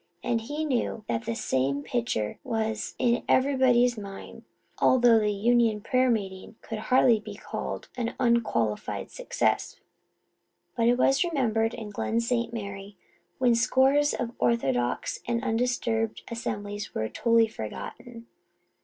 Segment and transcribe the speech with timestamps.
[0.23, 4.41] And he knew that the same picture was in everybody's mind.
[4.79, 9.79] Altogether the union prayer meeting could hardly be called an unqualified success.
[10.75, 12.51] But it was remembered in Glen St.
[12.51, 12.97] Mary
[13.37, 18.25] when scores of orthodox and undisturbed assemblies were totally forgotten.